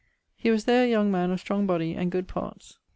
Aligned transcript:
He 0.35 0.49
was 0.49 0.63
there 0.65 0.85
a 0.85 0.89
young 0.89 1.11
man 1.11 1.29
of 1.29 1.39
strong 1.39 1.67
body, 1.67 1.93
and 1.93 2.11
good 2.11 2.27
parts. 2.27 2.79